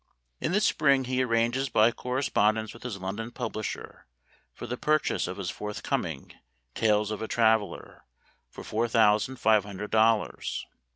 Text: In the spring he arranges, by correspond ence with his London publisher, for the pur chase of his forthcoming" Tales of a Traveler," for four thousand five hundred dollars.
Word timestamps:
In 0.39 0.51
the 0.51 0.61
spring 0.61 1.03
he 1.03 1.21
arranges, 1.21 1.69
by 1.69 1.91
correspond 1.91 2.57
ence 2.57 2.73
with 2.73 2.81
his 2.81 2.99
London 2.99 3.29
publisher, 3.29 4.07
for 4.51 4.65
the 4.65 4.75
pur 4.75 4.97
chase 4.97 5.27
of 5.27 5.37
his 5.37 5.51
forthcoming" 5.51 6.33
Tales 6.81 7.11
of 7.11 7.21
a 7.21 7.27
Traveler," 7.27 8.03
for 8.49 8.63
four 8.63 8.87
thousand 8.87 9.35
five 9.35 9.63
hundred 9.63 9.91
dollars. 9.91 10.65